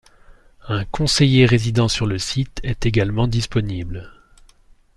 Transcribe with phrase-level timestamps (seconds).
[0.67, 4.09] Un conseiller résidant sur le site est également disponible.